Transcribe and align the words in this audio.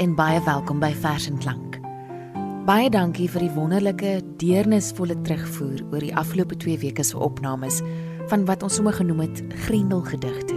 En 0.00 0.14
baie 0.16 0.40
welkom 0.40 0.78
by 0.80 0.94
Vers 0.96 1.26
en 1.28 1.36
Klank. 1.38 1.74
Baie 2.64 2.88
dankie 2.88 3.26
vir 3.28 3.42
die 3.44 3.50
wonderlike 3.52 4.12
deernisvolle 4.40 5.12
terugvoer 5.26 5.82
oor 5.90 6.00
die 6.00 6.14
afgelope 6.16 6.56
2 6.56 6.78
weke 6.80 7.04
se 7.04 7.18
opnames 7.20 7.82
van 8.30 8.46
wat 8.48 8.64
ons 8.64 8.78
sommer 8.78 8.96
genoem 8.96 9.20
het 9.26 9.42
Grendelgedigte. 9.66 10.56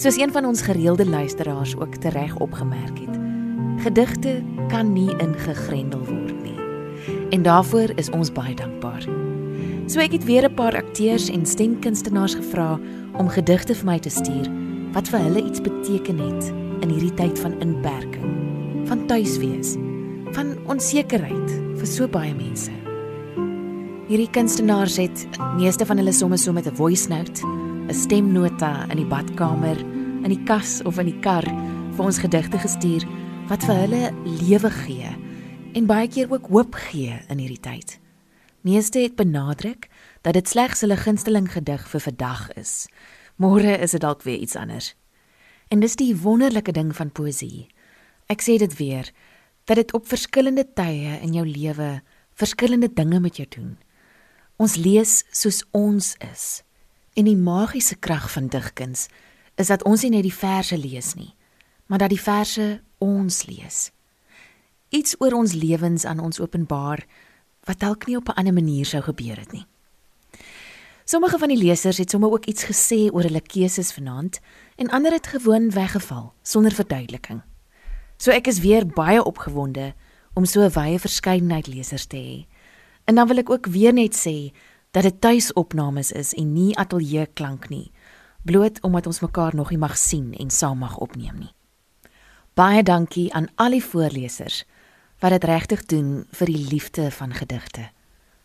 Soos 0.00 0.16
een 0.16 0.32
van 0.32 0.48
ons 0.48 0.64
gereelde 0.64 1.04
luisteraars 1.04 1.76
ook 1.76 2.00
tereg 2.00 2.32
opgemerk 2.40 3.02
het, 3.04 3.20
gedigte 3.84 4.38
kan 4.72 4.94
nie 4.96 5.12
ingegrendel 5.20 6.00
word 6.00 6.40
nie. 6.40 6.56
En 7.36 7.44
daarvoor 7.44 7.92
is 8.00 8.08
ons 8.16 8.32
baie 8.32 8.56
dankbaar. 8.56 9.04
So 9.92 10.00
ek 10.00 10.16
het 10.16 10.24
weer 10.24 10.48
'n 10.48 10.54
paar 10.54 10.76
akteurs 10.76 11.28
en 11.28 11.44
stemkunstenaars 11.44 12.40
gevra 12.40 12.80
om 13.12 13.28
gedigte 13.28 13.74
vir 13.74 13.86
my 13.86 13.98
te 13.98 14.10
stuur 14.10 14.48
wat 14.92 15.08
vir 15.08 15.20
hulle 15.20 15.44
iets 15.44 15.60
beteken 15.60 16.18
het 16.18 16.62
in 16.82 16.90
hierdie 16.90 17.14
tyd 17.14 17.38
van 17.38 17.54
inperking, 17.60 17.91
van 18.92 19.06
tuiswees, 19.08 19.70
van 20.36 20.50
onsekerheid 20.68 21.52
vir 21.80 21.88
so 21.88 22.04
baie 22.12 22.34
mense. 22.36 22.68
Hierdie 24.10 24.28
kunstenaars 24.34 24.98
het 25.00 25.22
meeste 25.56 25.86
van 25.88 25.96
hulle 25.96 26.12
somme 26.12 26.36
so 26.36 26.52
met 26.52 26.68
'n 26.68 26.76
voice 26.76 27.08
note, 27.08 27.40
'n 27.88 27.94
stemnota 27.94 28.84
in 28.90 28.98
die 29.00 29.08
badkamer, 29.08 29.78
in 30.24 30.28
die 30.28 30.44
kas 30.44 30.82
of 30.84 30.98
in 30.98 31.06
die 31.06 31.20
kar 31.20 31.44
vir 31.96 32.04
ons 32.04 32.18
gedigte 32.18 32.58
gestuur 32.58 33.08
wat 33.48 33.64
vir 33.64 33.74
hulle 33.74 34.12
lewe 34.24 34.70
gee 34.70 35.16
en 35.72 35.86
baie 35.86 36.08
keer 36.08 36.30
ook 36.30 36.46
hoop 36.46 36.74
gee 36.74 37.16
in 37.28 37.38
hierdie 37.38 37.60
tyd. 37.60 37.98
Meeste 38.60 38.98
het 38.98 39.16
benadruk 39.16 39.88
dat 40.20 40.34
dit 40.34 40.48
slegs 40.48 40.80
hulle 40.80 40.96
gunsteling 40.96 41.52
gedig 41.52 41.88
vir 41.88 42.00
vandag 42.00 42.52
is. 42.56 42.88
Môre 43.36 43.80
is 43.80 43.90
dit 43.90 44.00
dalk 44.00 44.22
weer 44.22 44.38
iets 44.38 44.56
anders. 44.56 44.94
En 45.68 45.80
dis 45.80 45.96
die 45.96 46.16
wonderlike 46.16 46.72
ding 46.72 46.96
van 46.96 47.10
poësie. 47.10 47.71
Ek 48.32 48.40
sê 48.40 48.56
dit 48.56 48.74
weer 48.78 49.10
dat 49.68 49.76
dit 49.76 49.92
op 49.92 50.08
verskillende 50.08 50.64
tye 50.64 51.18
in 51.20 51.34
jou 51.36 51.44
lewe 51.46 52.00
verskillende 52.38 52.88
dinge 52.88 53.20
met 53.20 53.36
jou 53.36 53.46
doen. 53.48 53.76
Ons 54.56 54.78
lees 54.80 55.20
soos 55.30 55.60
ons 55.76 56.14
is. 56.32 56.62
En 57.12 57.28
die 57.28 57.36
magiese 57.36 57.98
krag 58.00 58.30
van 58.32 58.48
digkuns 58.48 59.08
is 59.60 59.68
dat 59.68 59.84
ons 59.84 60.02
nie 60.02 60.14
net 60.14 60.24
die 60.24 60.32
verse 60.32 60.78
lees 60.80 61.12
nie, 61.18 61.34
maar 61.86 62.00
dat 62.00 62.14
die 62.14 62.20
verse 62.20 62.80
ons 63.04 63.42
lees. 63.50 63.90
Iets 64.88 65.18
oor 65.20 65.36
ons 65.36 65.52
lewens 65.52 66.08
aan 66.08 66.24
ons 66.24 66.40
openbaar 66.40 67.04
wat 67.68 67.84
dalk 67.84 68.08
nie 68.08 68.16
op 68.16 68.28
'n 68.28 68.38
ander 68.40 68.54
manier 68.54 68.86
sou 68.86 69.02
gebeur 69.02 69.36
het 69.36 69.52
nie. 69.52 69.66
Sommige 71.04 71.38
van 71.38 71.48
die 71.48 71.62
lesers 71.62 71.98
het 71.98 72.10
sommer 72.10 72.30
ook 72.30 72.46
iets 72.46 72.64
gesê 72.64 73.12
oor 73.12 73.22
hulle 73.22 73.40
keuses 73.40 73.92
vanaand 73.92 74.40
en 74.76 74.88
ander 74.88 75.12
het 75.12 75.26
gewoon 75.26 75.70
weggeval 75.70 76.32
sonder 76.42 76.72
verduideliking. 76.72 77.42
So 78.22 78.30
ek 78.30 78.46
is 78.46 78.60
weer 78.62 78.84
baie 78.86 79.18
opgewonde 79.18 79.94
om 80.38 80.44
so 80.46 80.62
'n 80.62 80.70
wye 80.70 80.98
verskeidenheid 80.98 81.66
lesers 81.66 82.06
te 82.06 82.16
hê. 82.16 82.46
En 83.04 83.14
dan 83.14 83.26
wil 83.26 83.38
ek 83.38 83.50
ook 83.50 83.66
weer 83.66 83.92
net 83.92 84.14
sê 84.14 84.54
dat 84.90 85.02
dit 85.02 85.20
tuisopnames 85.20 86.12
is 86.12 86.34
en 86.34 86.52
nie 86.52 86.76
ateljee 86.78 87.26
klank 87.34 87.68
nie, 87.68 87.90
bloot 88.44 88.80
omdat 88.82 89.06
ons 89.06 89.20
mekaar 89.20 89.54
nog 89.54 89.70
nie 89.70 89.78
mag 89.78 89.96
sien 89.96 90.34
en 90.34 90.50
saam 90.50 90.78
mag 90.78 90.98
opneem 90.98 91.38
nie. 91.38 91.54
Baie 92.54 92.82
dankie 92.82 93.32
aan 93.34 93.48
al 93.56 93.70
die 93.70 93.84
voorlesers 93.84 94.64
wat 95.18 95.30
dit 95.30 95.44
regtig 95.44 95.84
doen 95.84 96.26
vir 96.30 96.46
die 96.46 96.66
liefde 96.70 97.10
van 97.10 97.32
gedigte. 97.32 97.90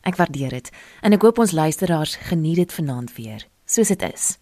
Ek 0.02 0.16
waardeer 0.16 0.50
dit 0.50 0.72
en 1.02 1.14
ek 1.14 1.22
hoop 1.22 1.40
ons 1.40 1.52
luisteraars 1.52 2.16
geniet 2.16 2.56
dit 2.56 2.74
vanaand 2.74 3.16
weer, 3.16 3.48
soos 3.66 3.88
dit 3.88 4.02
is. 4.02 4.40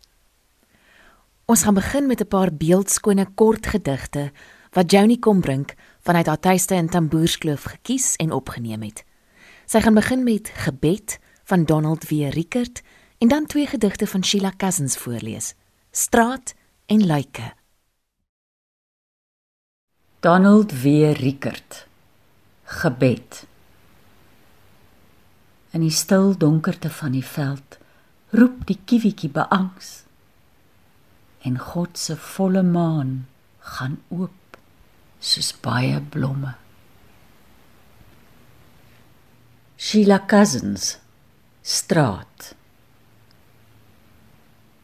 Ons 1.46 1.64
gaan 1.64 1.74
begin 1.76 2.08
met 2.08 2.22
'n 2.22 2.28
paar 2.28 2.54
beeldskone 2.54 3.26
kort 3.36 3.68
gedigte 3.68 4.32
wat 4.76 4.92
Joni 4.92 5.20
Kombrink 5.20 5.74
vanuit 6.04 6.26
haar 6.28 6.40
tuiste 6.40 6.76
in 6.76 6.90
Tamboerskloof 6.90 7.64
gekies 7.64 8.16
en 8.16 8.32
opgeneem 8.32 8.82
het. 8.84 9.06
Sy 9.66 9.80
gaan 9.80 9.96
begin 9.96 10.24
met 10.24 10.52
Gebed 10.68 11.20
van 11.48 11.64
Donald 11.66 12.10
W. 12.10 12.28
Rickert 12.30 12.82
en 13.18 13.28
dan 13.28 13.46
twee 13.46 13.68
gedigte 13.68 14.08
van 14.08 14.24
Sheila 14.24 14.52
Cousins 14.58 14.98
voorlees: 14.98 15.54
Straat 15.92 16.54
en 16.86 17.06
Luike. 17.06 17.54
Donald 20.20 20.82
W. 20.82 20.86
Rickert 21.14 21.88
Gebed 22.64 23.46
In 25.72 25.84
die 25.84 25.92
stil 25.92 26.38
donkerte 26.38 26.90
van 26.90 27.12
die 27.12 27.26
veld 27.26 27.78
roep 28.30 28.66
die 28.68 28.80
kiwietjie 28.86 29.30
beangs. 29.30 30.04
En 31.46 31.60
God 31.60 31.98
se 32.00 32.18
volle 32.18 32.64
maan 32.64 33.28
gaan 33.60 34.02
oop 34.08 34.45
soos 35.20 35.54
baie 35.62 36.00
blomme. 36.02 36.56
Sheila 39.78 40.20
Cousins 40.26 40.96
straat. 41.62 42.56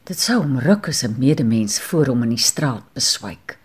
Dit 0.03 0.19
sou 0.19 0.41
omruk 0.43 0.87
as 0.87 1.03
'n 1.03 1.15
medemens 1.17 1.79
voor 1.79 2.05
hom 2.07 2.23
in 2.23 2.35
die 2.35 2.45
straat 2.51 2.83
beswyk. 2.93 3.57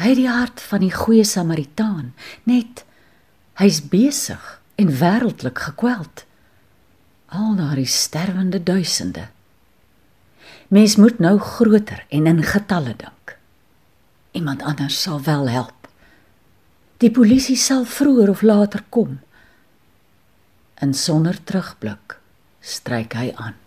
Hy 0.00 0.08
het 0.08 0.16
die 0.16 0.28
hart 0.28 0.60
van 0.60 0.80
die 0.80 0.94
goeie 0.94 1.24
Samaritaan, 1.24 2.14
net 2.48 2.84
hy's 3.60 3.80
besig 3.88 4.60
en 4.74 4.98
wêreldlik 4.98 5.58
gekweld. 5.58 6.24
Al 7.26 7.54
daardie 7.56 7.86
sterwende 7.86 8.62
duisende. 8.62 9.28
Mens 10.68 10.96
moet 10.96 11.18
nou 11.18 11.38
groter 11.38 12.06
en 12.08 12.26
in 12.26 12.42
getalle 12.42 12.96
dink. 12.96 13.21
Iemand 14.32 14.62
anders 14.62 15.02
sal 15.02 15.20
wel 15.22 15.48
help. 15.48 15.88
Die 16.96 17.10
polisie 17.10 17.56
sal 17.56 17.84
vroeër 17.84 18.30
of 18.30 18.42
later 18.42 18.84
kom. 18.88 19.20
En 20.74 20.94
sonder 20.94 21.36
terugblik 21.44 22.18
stryk 22.60 23.12
hy 23.18 23.32
aan. 23.36 23.58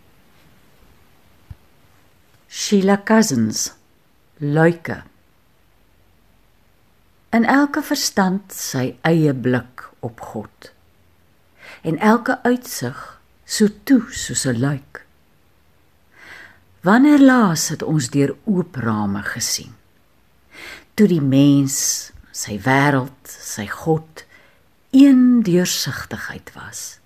Sheila 2.47 3.01
Cousins 3.03 3.73
Luike 4.39 5.03
In 7.35 7.43
elke 7.45 7.81
verstand 7.83 8.53
sy 8.55 8.95
eie 9.03 9.33
blik 9.35 9.83
op 9.99 10.21
God 10.23 10.71
en 11.85 11.97
elke 11.99 12.37
uitsig 12.43 12.99
so 13.45 13.67
toe 13.83 14.01
soos 14.09 14.45
'n 14.47 14.59
luik. 14.59 15.05
Wanneer 16.81 17.19
laas 17.19 17.67
het 17.69 17.83
ons 17.83 18.09
deur 18.09 18.35
oop 18.45 18.75
rame 18.75 19.23
gesien? 19.23 19.75
Toe 20.95 21.09
die 21.11 21.19
mens, 21.19 22.13
sy 22.31 22.53
wêreld, 22.63 23.28
sy 23.28 23.66
God 23.67 24.22
een 24.95 25.41
deursigtigheid 25.44 26.53
was. 26.56 27.01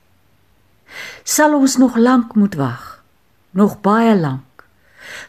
Sal 1.26 1.56
ons 1.58 1.80
nog 1.82 1.98
lank 1.98 2.36
moet 2.38 2.54
wag, 2.60 2.84
nog 3.58 3.80
baie 3.82 4.14
lank, 4.14 4.66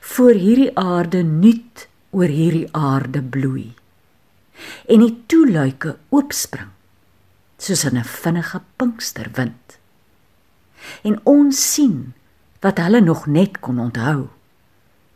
voor 0.01 0.37
hierdie 0.37 0.75
aarde 0.77 1.23
nuut 1.25 1.87
oor 2.13 2.29
hierdie 2.29 2.69
aarde 2.77 3.23
bloei 3.23 3.71
en 4.93 5.01
die 5.01 5.15
toeluike 5.31 5.95
oopspring 6.13 6.69
soos 7.57 7.87
in 7.89 7.97
'n 7.97 8.05
vinnige 8.05 8.61
pinksterwind. 8.77 9.79
En 11.03 11.21
ons 11.25 11.73
sien 11.73 12.13
wat 12.61 12.79
hulle 12.79 13.01
nog 13.01 13.27
net 13.27 13.61
kon 13.61 13.79
onthou, 13.79 14.29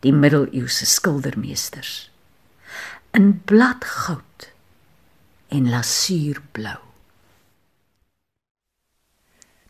die 0.01 0.13
middeleeuse 0.13 0.87
skildermeesters 0.87 2.14
in 3.15 3.43
bladgoud 3.45 4.53
en 5.49 5.69
lasuurblou. 5.71 6.79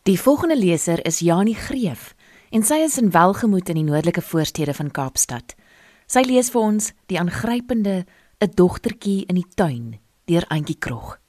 Die 0.03 0.19
volgende 0.19 0.57
leser 0.57 1.05
is 1.05 1.19
Janie 1.19 1.55
Greef 1.55 2.15
en 2.49 2.65
sy 2.65 2.79
is 2.85 2.97
in 2.97 3.11
welgemoed 3.13 3.69
in 3.69 3.77
die 3.77 3.85
noordelike 3.85 4.23
voorstede 4.25 4.73
van 4.73 4.89
Kaapstad. 4.89 5.53
Sy 6.09 6.25
lees 6.25 6.49
vir 6.53 6.61
ons 6.61 6.89
die 7.05 7.19
aangrypende 7.21 8.05
'n 8.41 8.51
dogtertjie 8.57 9.25
in 9.29 9.35
die 9.35 9.49
tuin 9.55 9.99
deur 10.25 10.45
Antjie 10.49 10.79
Krog. 10.79 11.19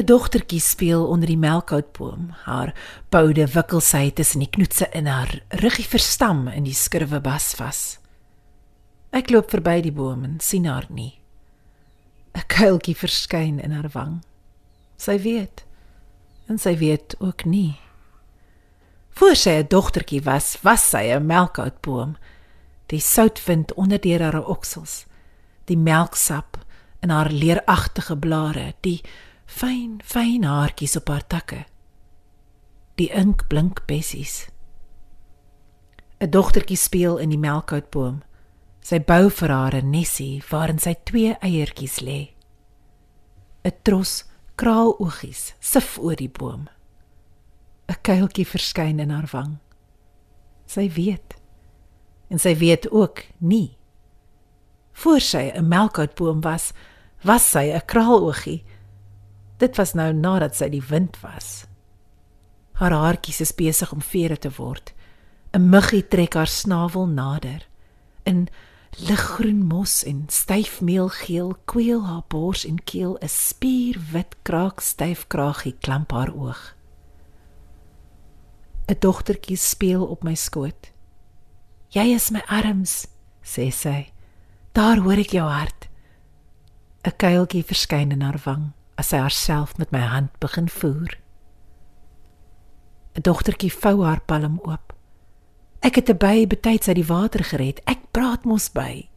'n 0.00 0.06
Dogtertjie 0.06 0.60
speel 0.60 1.06
onder 1.06 1.28
die 1.28 1.38
melkoutboom. 1.38 2.30
Haar 2.44 2.74
poude 3.08 3.46
wikkel 3.46 3.80
sy 3.80 4.10
tussen 4.10 4.40
die 4.40 4.48
knoetse 4.48 4.88
in 4.96 5.06
haar 5.06 5.42
ruggie 5.48 5.84
verstam 5.84 6.48
in 6.48 6.64
die 6.64 6.74
skurwe 6.74 7.20
bas 7.20 7.52
vas. 7.54 7.98
Ek 9.12 9.28
loop 9.30 9.50
verby 9.52 9.80
die 9.84 9.92
boom 9.92 10.24
en 10.24 10.38
sien 10.40 10.64
haar 10.64 10.86
nie. 10.88 11.20
'n 12.34 12.46
Kuiltjie 12.46 12.96
verskyn 12.96 13.60
in 13.60 13.72
haar 13.72 13.90
wang. 13.92 14.22
Sy 14.96 15.18
weet 15.18 15.64
en 16.48 16.58
sy 16.58 16.76
weet 16.76 17.14
ook 17.20 17.44
nie. 17.44 17.78
Voor 19.10 19.36
sy 19.36 19.50
'n 19.60 19.68
dogtertjie 19.68 20.22
was, 20.22 20.56
was 20.62 20.90
sy 20.90 21.12
'n 21.12 21.26
melkoutboom. 21.26 22.16
Die 22.86 23.00
soutwind 23.00 23.74
onder 23.74 24.00
deur 24.00 24.22
haar 24.22 24.46
oksels, 24.46 25.04
die 25.64 25.76
melksap 25.76 26.56
in 27.02 27.10
haar 27.10 27.30
leeragtige 27.30 28.16
blare, 28.16 28.74
die 28.80 29.02
fyn 29.50 29.98
fyn 30.06 30.46
haartjies 30.46 30.96
op 31.00 31.10
haar 31.10 31.26
takke. 31.26 31.64
Die 33.00 33.10
ink 33.16 33.48
blink 33.48 33.86
bessies. 33.90 34.46
'n 36.20 36.30
Dogtertjie 36.30 36.76
speel 36.76 37.18
in 37.18 37.30
die 37.32 37.40
melkoutboom. 37.40 38.20
Sy 38.84 39.00
bou 39.00 39.30
vir 39.30 39.50
haar 39.50 39.74
'n 39.74 39.90
nesie 39.90 40.42
waarin 40.50 40.78
sy 40.78 40.94
twee 41.04 41.34
eiertjies 41.40 42.00
lê. 42.00 42.30
'n 43.64 43.72
Tros 43.82 44.24
kraaloogies 44.56 45.54
sif 45.60 45.98
oor 45.98 46.16
die 46.16 46.28
boom. 46.28 46.68
'n 47.88 47.96
Kuiltjie 48.02 48.46
verskyn 48.46 49.00
in 49.00 49.10
haar 49.10 49.28
wang. 49.32 49.58
Sy 50.66 50.88
weet. 50.88 51.34
En 52.30 52.38
sy 52.38 52.54
weet 52.56 52.90
ook 52.90 53.24
nie. 53.38 53.76
Voor 54.92 55.20
sy 55.20 55.50
'n 55.54 55.68
melkoutboom 55.68 56.40
was, 56.40 56.72
was 57.22 57.50
sy 57.50 57.72
'n 57.72 57.84
kraaloogie. 57.86 58.64
Dit 59.60 59.76
was 59.76 59.92
nou 59.92 60.08
nadat 60.16 60.56
sy 60.56 60.70
die 60.72 60.84
wind 60.88 61.18
was. 61.20 61.66
Haar 62.80 62.94
haartjies 62.96 63.42
is 63.44 63.52
besig 63.52 63.92
om 63.92 64.00
vere 64.00 64.38
te 64.40 64.48
word. 64.56 64.94
'n 65.52 65.68
Muggie 65.68 66.06
trek 66.08 66.34
haar 66.34 66.48
snavel 66.48 67.06
nader. 67.06 67.68
In 68.24 68.48
liggroen 68.96 69.66
mos 69.66 70.02
en 70.04 70.24
styf 70.28 70.80
meelgeel 70.80 71.56
kweel 71.64 72.06
haar 72.06 72.24
bors 72.28 72.64
en 72.64 72.80
keel 72.84 73.18
'n 73.20 73.28
spierwit 73.28 74.36
kraak 74.42 74.80
styf 74.80 75.26
kraagie 75.26 75.76
klamp 75.80 76.10
haar 76.10 76.32
oog. 76.32 76.74
'n 78.88 78.96
Dogtertjie 78.98 79.56
speel 79.56 80.06
op 80.06 80.22
my 80.24 80.34
skoot. 80.34 80.92
Jy 81.88 82.14
is 82.14 82.30
my 82.30 82.42
arms, 82.48 83.06
sê 83.42 83.70
sy. 83.70 84.12
Daar 84.72 84.98
hoor 84.98 85.18
ek 85.18 85.32
jou 85.32 85.48
hart. 85.48 85.88
'n 87.04 87.12
Kuiltjie 87.16 87.64
verskyn 87.64 88.12
in 88.12 88.22
haar 88.22 88.40
wang 88.44 88.72
as 89.00 89.10
sy 89.12 89.20
haarself 89.22 89.76
met 89.80 89.92
my 89.94 90.04
hand 90.04 90.30
begin 90.44 90.68
voer. 90.68 91.16
'n 93.16 93.24
Dogtertjie 93.26 93.72
vou 93.72 94.04
haar 94.04 94.20
palm 94.20 94.60
oop. 94.62 94.92
Ek 95.80 95.96
het 95.96 96.10
'n 96.10 96.18
by 96.18 96.46
betyds 96.46 96.88
uit 96.88 96.96
die 96.96 97.06
water 97.06 97.44
gered. 97.44 97.80
Ek 97.84 97.98
praat 98.12 98.44
mos 98.44 98.68
by. 98.72 99.08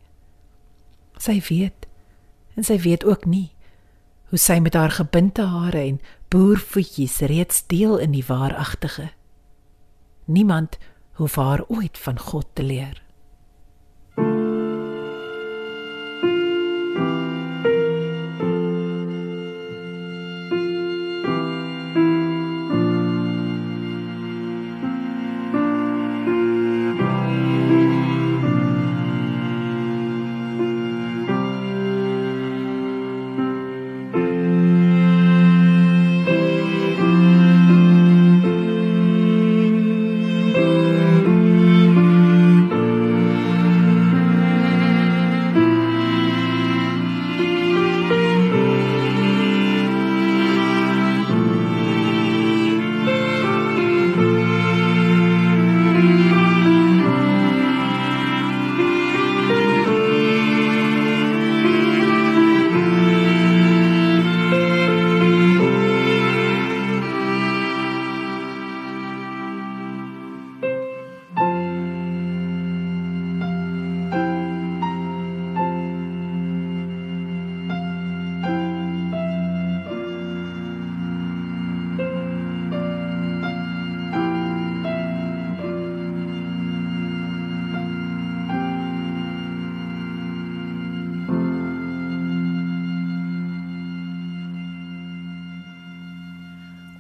Sy 1.18 1.42
weet 1.50 1.88
en 2.56 2.64
sy 2.64 2.78
weet 2.78 3.04
ook 3.06 3.26
nie 3.26 3.52
hoe 4.34 4.40
sy 4.42 4.60
met 4.60 4.74
haar 4.74 4.90
gebinte 4.92 5.44
hare 5.46 5.78
en 5.78 6.02
boervoetjies 6.34 7.20
reeds 7.30 7.68
deel 7.68 8.00
in 8.02 8.12
die 8.12 8.26
waaragtige. 8.26 9.12
Niemand 10.26 10.78
hoef 11.22 11.36
haar 11.36 11.62
ooit 11.68 11.98
van 11.98 12.20
God 12.20 12.48
te 12.54 12.64
leer. 12.64 13.04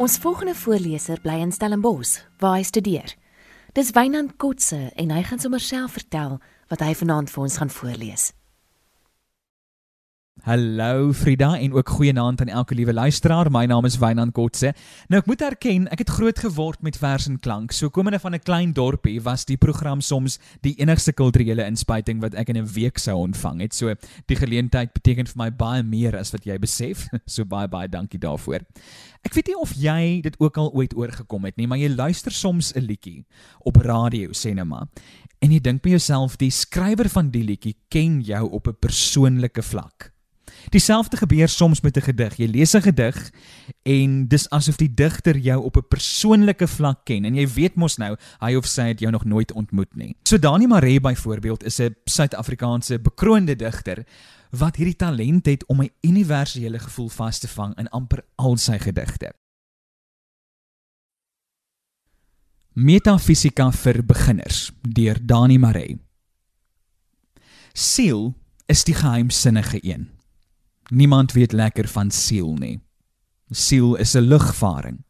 Ons 0.03 0.17
volgende 0.19 0.51
voorleser 0.55 1.21
bly 1.23 1.37
in 1.39 1.51
Stellenbosch 1.55 2.17
waar 2.41 2.57
hy 2.57 2.63
studeer. 2.67 3.13
Dis 3.77 3.93
Wynand 3.95 4.35
Kotse 4.35 4.89
en 4.99 5.15
hy 5.15 5.21
gaan 5.23 5.39
sommer 5.39 5.63
self 5.63 5.95
vertel 5.95 6.41
wat 6.67 6.83
hy 6.83 6.91
vanaand 6.91 7.31
vir 7.31 7.43
ons 7.45 7.59
gaan 7.61 7.71
voorlees. 7.71 8.31
Hallo 10.43 11.13
Frida 11.13 11.53
en 11.55 11.73
ook 11.73 11.89
goeienaand 11.89 12.41
aan 12.41 12.47
elke 12.47 12.75
liewe 12.75 12.93
luisteraar. 12.93 13.51
My 13.51 13.65
naam 13.65 13.85
is 13.85 13.95
Wynand 14.01 14.33
Kotse. 14.35 14.73
Nou 15.07 15.21
ek 15.21 15.27
moet 15.29 15.43
erken, 15.45 15.85
ek 15.93 16.01
het 16.03 16.09
groot 16.17 16.39
geword 16.41 16.81
met 16.83 16.97
vers 16.99 17.29
en 17.29 17.37
klank. 17.39 17.71
So 17.71 17.87
komende 17.93 18.19
van 18.19 18.35
'n 18.35 18.43
klein 18.43 18.73
dorpie 18.73 19.21
was 19.21 19.45
die 19.45 19.57
program 19.57 20.01
soms 20.01 20.39
die 20.61 20.75
enigste 20.81 21.13
kulturele 21.13 21.63
inspuiting 21.63 22.19
wat 22.19 22.33
ek 22.33 22.49
in 22.49 22.57
'n 22.57 22.67
week 22.73 22.97
sou 22.97 23.15
ontvang 23.23 23.61
het. 23.61 23.73
So 23.73 23.95
die 24.25 24.35
geleentheid 24.35 24.91
beteken 24.91 25.27
vir 25.27 25.37
my 25.37 25.49
baie 25.49 25.83
meer 25.83 26.17
as 26.17 26.31
wat 26.31 26.43
jy 26.43 26.57
besef. 26.59 27.07
So 27.25 27.45
baie 27.45 27.67
baie 27.67 27.87
dankie 27.87 28.19
daarvoor. 28.19 28.59
Ek 29.23 29.33
weet 29.33 29.47
nie 29.47 29.59
of 29.59 29.71
jy 29.79 30.21
dit 30.21 30.35
ook 30.39 30.57
al 30.59 30.71
ooit 30.75 30.95
oorgekom 30.95 31.45
het 31.47 31.55
nie, 31.55 31.67
maar 31.67 31.79
jy 31.79 31.89
luister 31.95 32.31
soms 32.31 32.73
'n 32.75 32.83
liedjie 32.83 33.25
op 33.63 33.75
radio 33.75 34.29
sê 34.31 34.53
net 34.53 34.67
maar. 34.67 34.87
En 35.39 35.51
jy 35.51 35.59
dink 35.59 35.81
by 35.81 35.89
jouself, 35.89 36.35
die 36.37 36.51
skrywer 36.51 37.09
van 37.09 37.29
die 37.29 37.43
liedjie 37.43 37.75
ken 37.89 38.21
jou 38.21 38.49
op 38.51 38.67
'n 38.67 38.75
persoonlike 38.79 39.61
vlak. 39.61 40.13
Dieselfde 40.69 41.17
gebeur 41.17 41.49
soms 41.49 41.81
met 41.81 41.97
'n 41.97 42.01
gedig. 42.01 42.37
Jy 42.37 42.47
lees 42.47 42.73
'n 42.75 42.81
gedig 42.81 43.31
en 43.83 44.27
dis 44.27 44.49
asof 44.49 44.75
die 44.75 44.93
digter 44.93 45.37
jou 45.37 45.63
op 45.63 45.77
'n 45.77 45.87
persoonlike 45.87 46.67
vlak 46.67 47.05
ken 47.05 47.25
en 47.25 47.35
jy 47.35 47.47
weet 47.47 47.75
mos 47.75 47.97
nou 47.97 48.15
hy 48.39 48.55
of 48.55 48.65
sy 48.65 48.81
het 48.87 48.99
jou 48.99 49.11
nog 49.11 49.25
nooit 49.25 49.51
ontmoet 49.51 49.95
nie. 49.95 50.15
So 50.23 50.37
Dani 50.37 50.67
Maree 50.67 50.99
byvoorbeeld 50.99 51.63
is 51.63 51.79
'n 51.79 51.95
Suid-Afrikaanse 52.05 52.99
bekroonde 52.99 53.55
digter 53.55 54.05
wat 54.53 54.77
hierdie 54.77 54.97
talent 54.97 55.45
het 55.45 55.65
om 55.65 55.81
'n 55.81 55.91
universele 56.01 56.79
gevoel 56.79 57.09
vas 57.09 57.39
te 57.39 57.47
vang 57.47 57.77
in 57.77 57.89
amper 57.89 58.25
al 58.35 58.57
sy 58.57 58.77
gedigte. 58.77 59.33
Metafisika 62.73 63.71
vir 63.71 64.05
beginners 64.05 64.71
deur 64.81 65.17
Dani 65.25 65.57
Maree. 65.57 65.99
Siel 67.73 68.33
is 68.65 68.83
die 68.83 68.93
geheimsinnige 68.93 69.79
een. 69.81 70.09
Niemand 70.89 71.31
weet 71.31 71.51
lekker 71.51 71.87
van 71.87 72.11
siel 72.11 72.53
nie. 72.53 72.81
Siel 73.49 73.95
is 73.95 74.15
'n 74.15 74.27
lugvaring, 74.27 75.05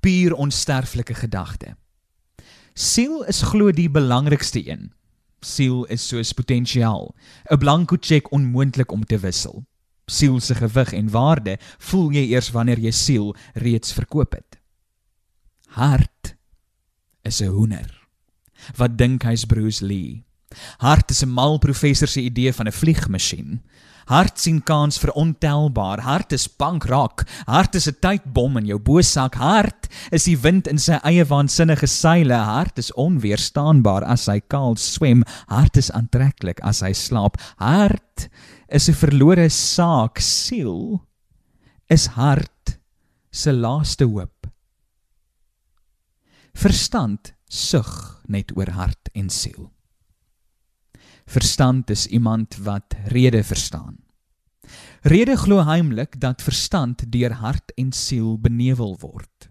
puur 0.00 0.34
onsterflike 0.34 1.14
gedagte. 1.14 1.76
Siel 2.74 3.24
is 3.24 3.42
glo 3.42 3.72
die 3.72 3.90
belangrikste 3.90 4.68
een. 4.70 4.92
Siel 5.40 5.84
is 5.88 6.08
soos 6.08 6.32
potensiaal, 6.32 7.14
'n 7.50 7.58
blanko 7.58 7.96
cheque 8.00 8.30
onmoontlik 8.30 8.92
om 8.92 9.04
te 9.04 9.18
wissel. 9.18 9.64
Siel 10.06 10.40
se 10.40 10.54
gewig 10.54 10.92
en 10.92 11.10
waarde 11.10 11.58
voel 11.78 12.10
jy 12.12 12.32
eers 12.32 12.50
wanneer 12.50 12.78
jy 12.78 12.90
siel 12.90 13.36
reeds 13.54 13.92
verkoop 13.92 14.32
het. 14.32 14.58
Hart 15.66 16.36
is 17.22 17.40
'n 17.40 17.46
hoender. 17.46 18.08
Wat 18.76 18.98
dink 18.98 19.22
hy's 19.22 19.44
Bruce 19.44 19.84
Lee? 19.84 20.24
Hart 20.78 21.10
is 21.10 21.22
'n 21.22 21.28
mal 21.28 21.58
professor 21.58 22.08
se 22.08 22.20
idee 22.20 22.52
van 22.52 22.66
'n 22.66 22.72
vliegmasjien. 22.72 23.62
Hart 24.10 24.40
sien 24.42 24.58
kans 24.66 24.98
vir 24.98 25.12
ontelbaar. 25.14 26.00
Hart 26.02 26.34
is 26.34 26.48
bankrak. 26.50 27.22
Hart 27.46 27.76
is 27.78 27.86
'n 27.86 27.94
tydbom 28.02 28.56
in 28.58 28.66
jou 28.66 28.78
bosak. 28.78 29.36
Hart 29.36 29.86
is 30.10 30.24
die 30.24 30.36
wind 30.36 30.66
in 30.66 30.78
sy 30.78 30.98
eie 31.04 31.24
waansinnige 31.24 31.86
seile. 31.86 32.34
Hart 32.34 32.78
is 32.78 32.90
onweerstaanbaar 32.92 34.02
as 34.02 34.26
hy 34.26 34.40
kaal 34.40 34.76
swem. 34.76 35.22
Hart 35.48 35.76
is 35.76 35.90
aantreklik 35.92 36.58
as 36.62 36.80
hy 36.80 36.92
slaap. 36.92 37.36
Hart 37.58 38.28
is 38.68 38.88
'n 38.88 38.94
verlore 38.94 39.48
saak. 39.48 40.18
Siel 40.18 41.06
is 41.88 42.06
hart 42.06 42.78
se 43.30 43.52
laaste 43.52 44.04
hoop. 44.04 44.46
Verstand 46.54 47.32
sug 47.48 48.20
net 48.26 48.50
oor 48.56 48.70
hart 48.70 49.08
en 49.14 49.30
siel. 49.30 49.70
Verstand 51.30 51.90
is 51.90 52.06
iemand 52.06 52.56
wat 52.66 52.96
rede 53.06 53.44
verstaan. 53.44 53.99
Rede 55.02 55.32
glo 55.36 55.62
heimlik 55.64 56.18
dat 56.20 56.42
verstand 56.44 57.06
deur 57.08 57.32
hart 57.40 57.72
en 57.80 57.88
siel 57.92 58.34
benevel 58.36 58.98
word. 59.00 59.46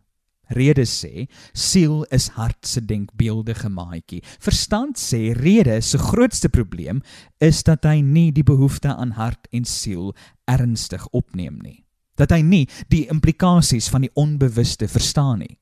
Rede 0.53 0.83
sê 0.85 1.25
siel 1.57 2.03
is 2.13 2.27
hart 2.35 2.67
se 2.69 2.83
denkbeeldige 2.85 3.69
maatjie. 3.73 4.21
Verstand 4.45 4.97
sê 5.01 5.33
rede 5.33 5.79
se 5.81 5.97
grootste 5.97 6.51
probleem 6.53 7.01
is 7.41 7.63
dat 7.65 7.87
hy 7.89 8.03
nie 8.05 8.29
die 8.29 8.45
behoefte 8.45 8.93
aan 8.93 9.15
hart 9.17 9.47
en 9.49 9.65
siel 9.65 10.11
ernstig 10.45 11.07
opneem 11.17 11.57
nie. 11.65 11.81
Dat 12.13 12.29
hy 12.29 12.43
nie 12.45 12.67
die 12.93 13.07
implikasies 13.09 13.87
van 13.89 14.05
die 14.05 14.13
onbewuste 14.13 14.85
verstaan 14.85 15.41
nie. 15.41 15.57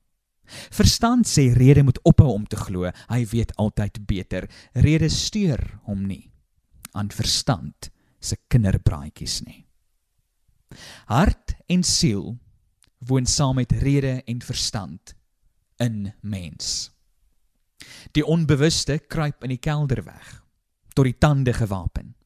Verstand 0.68 1.24
sê 1.24 1.46
rede 1.56 1.86
moet 1.88 2.00
ophou 2.04 2.34
om 2.34 2.44
te 2.44 2.60
glo, 2.60 2.92
hy 3.08 3.22
weet 3.32 3.56
altyd 3.56 4.04
beter. 4.04 4.50
Rede 4.76 5.08
steur 5.08 5.64
hom 5.88 6.04
nie 6.04 6.26
aan 6.92 7.08
verstand 7.08 7.88
se 8.20 8.36
kinderbraaitjies 8.52 9.40
nie. 9.46 9.67
Hart 11.06 11.54
en 11.66 11.82
siel 11.82 12.36
woon 12.98 13.26
saam 13.26 13.58
met 13.60 13.72
rede 13.72 14.22
en 14.26 14.42
verstand 14.42 15.14
in 15.76 16.12
mens. 16.20 16.90
Die 18.12 18.24
onbewuste 18.26 18.98
kruip 18.98 19.44
in 19.46 19.54
die 19.54 19.62
kelder 19.62 20.02
weg 20.04 20.38
tot 20.98 21.06
die 21.06 21.18
tande 21.18 21.52
gewapen. 21.54 22.16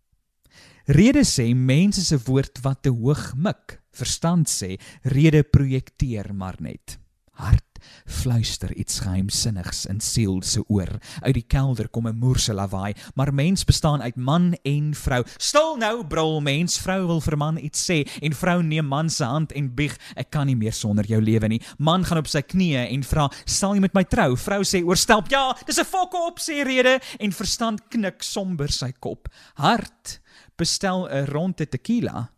Rede 0.89 1.27
sê 1.29 1.51
mense 1.55 2.01
se 2.03 2.17
woord 2.25 2.63
wat 2.65 2.81
te 2.87 2.91
hoog 2.91 3.35
mik, 3.37 3.77
verstand 3.93 4.49
sê 4.49 4.79
rede 5.05 5.43
projekteer 5.45 6.33
maar 6.35 6.57
net. 6.65 6.97
Hart 7.37 7.72
fluister 8.07 8.73
iets 8.77 9.01
geheimsinnigs 9.01 9.87
in 9.87 10.01
siel 10.01 10.43
se 10.43 10.63
oor. 10.69 10.99
Uit 11.21 11.35
die 11.35 11.47
kelder 11.47 11.89
kom 11.89 12.07
'n 12.07 12.19
moerse 12.19 12.55
lawaai, 12.55 12.95
maar 13.15 13.35
mens 13.35 13.65
bestaan 13.65 14.03
uit 14.03 14.17
man 14.17 14.55
en 14.63 14.95
vrou. 14.95 15.25
Stil 15.37 15.77
nou, 15.77 16.07
brul 16.07 16.41
mens, 16.41 16.79
vrou 16.79 17.07
wil 17.07 17.21
vir 17.21 17.37
man 17.37 17.59
iets 17.59 17.91
sê 17.91 18.09
en 18.23 18.33
vrou 18.33 18.63
neem 18.63 18.87
man 18.87 19.11
se 19.11 19.25
hand 19.25 19.53
en 19.53 19.75
bieg, 19.75 19.97
ek 20.17 20.31
kan 20.31 20.47
nie 20.47 20.57
meer 20.57 20.73
sonder 20.73 21.05
jou 21.05 21.21
lewe 21.21 21.49
nie. 21.49 21.63
Man 21.79 22.05
gaan 22.05 22.19
op 22.19 22.29
sy 22.29 22.43
knieë 22.43 22.91
en 22.91 23.03
vra, 23.03 23.31
"Sal 23.45 23.75
jy 23.75 23.81
met 23.81 23.95
my 23.95 24.05
trou?" 24.05 24.37
Vrou 24.37 24.63
sê, 24.63 24.85
"Oorstelp, 24.85 25.31
ja, 25.31 25.55
dis 25.67 25.79
'n 25.79 25.85
fokke 25.85 26.17
op 26.17 26.39
sê 26.39 26.65
rede" 26.65 27.01
en 27.21 27.33
verstand 27.33 27.81
knik 27.89 28.23
somber 28.23 28.69
sy 28.69 28.93
kop. 28.93 29.29
Hart 29.55 30.21
bestel 30.57 31.09
'n 31.09 31.27
ronde 31.27 31.67
tequila 31.67 32.31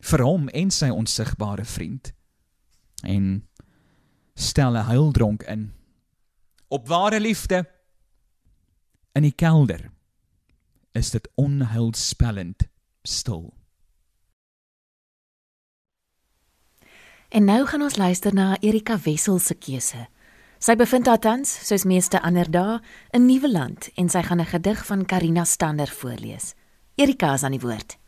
vir 0.00 0.22
hom 0.22 0.48
en 0.48 0.70
sy 0.70 0.88
onsigbare 0.88 1.64
vriend. 1.64 2.12
En 3.04 3.48
stel 4.36 4.76
'n 4.76 4.84
huildronk 4.84 5.42
in. 5.42 5.72
Op 6.68 6.88
ware 6.88 7.20
liefde 7.20 7.68
in 9.12 9.22
die 9.22 9.32
kelder 9.32 9.90
is 10.92 11.10
dit 11.10 11.28
onheilspellend 11.34 12.68
stil. 13.02 13.54
En 17.28 17.44
nou 17.44 17.66
gaan 17.66 17.82
ons 17.82 17.96
luister 17.96 18.34
na 18.34 18.56
Erika 18.60 18.98
Wessel 18.98 19.38
se 19.38 19.54
keuse. 19.54 20.06
Sy 20.58 20.76
bevind 20.76 21.06
haar 21.06 21.20
tans, 21.20 21.50
soos 21.66 21.84
meeste 21.84 22.20
ander 22.22 22.48
dae, 22.50 22.78
in 23.10 23.26
Nuwe 23.26 23.50
Land 23.50 23.90
en 23.94 24.08
sy 24.08 24.22
gaan 24.22 24.40
'n 24.40 24.52
gedig 24.52 24.86
van 24.86 25.04
Karina 25.04 25.44
Stander 25.44 25.88
voorlees. 25.88 26.54
Erika 26.94 27.32
is 27.34 27.42
aan 27.42 27.50
die 27.50 27.60
woord. 27.60 27.98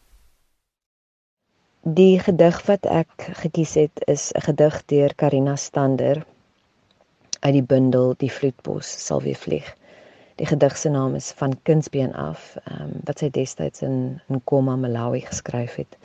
Die 1.82 2.18
gedig 2.18 2.58
wat 2.66 2.87
ek 2.90 3.28
gekies 3.38 3.75
het 3.78 4.02
is 4.06 4.32
'n 4.35 4.40
gedig 4.40 4.85
deur 4.87 5.14
Karina 5.14 5.56
Stander 5.56 6.26
uit 7.40 7.52
die 7.52 7.62
bundel 7.62 8.14
Die 8.16 8.32
vloedbos 8.32 9.06
sal 9.06 9.23
weer 9.23 9.37
vlieg. 9.37 9.76
Die 10.35 10.47
gedig 10.47 10.76
se 10.76 10.88
naam 10.88 11.14
is 11.14 11.30
van 11.30 11.62
Kunsbeen 11.62 12.14
af, 12.14 12.56
ehm 12.64 12.82
um, 12.82 13.00
wat 13.04 13.18
sy 13.18 13.30
destyds 13.30 13.82
in 13.82 14.20
in 14.28 14.44
Koma 14.44 14.76
Malawi 14.76 15.20
geskryf 15.20 15.75
het. 15.75 15.97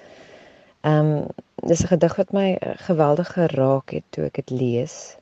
Ehm 0.81 1.11
um, 1.11 1.27
dis 1.55 1.81
'n 1.83 1.87
gedig 1.87 2.15
wat 2.15 2.31
my 2.31 2.57
geweldig 2.61 3.33
geraak 3.33 3.89
het 3.89 4.03
toe 4.09 4.25
ek 4.25 4.35
dit 4.35 4.49
lees. 4.49 5.17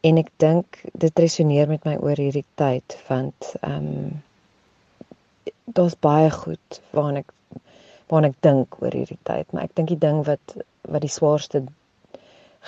En 0.00 0.16
ek 0.16 0.30
dink 0.36 0.80
dit 0.92 1.18
resoneer 1.18 1.68
met 1.68 1.84
my 1.84 1.96
oor 1.96 2.16
hierdie 2.16 2.46
tyd 2.54 2.98
want 3.08 3.54
ehm 3.60 3.86
um, 3.86 4.22
daar's 5.64 5.98
baie 6.00 6.30
goed 6.30 6.80
waarna 6.90 7.18
ek 7.18 7.32
waarna 8.12 8.30
ek 8.32 8.40
dink 8.44 8.78
oor 8.82 8.94
hierdie 8.94 9.18
tyd, 9.28 9.50
maar 9.52 9.68
ek 9.68 9.74
dink 9.78 9.92
die 9.92 10.02
ding 10.06 10.22
wat 10.26 10.56
wat 10.88 11.04
die 11.04 11.12
swaarste 11.12 11.64